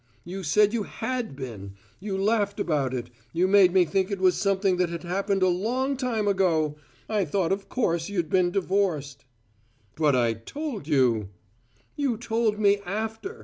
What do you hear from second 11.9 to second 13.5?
"You told me after!